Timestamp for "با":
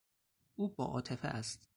0.69-0.85